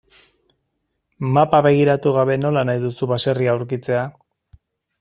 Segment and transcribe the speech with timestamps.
[1.35, 4.07] Mapa begiratu gabe nola nahi duzu baserria aurkitzea?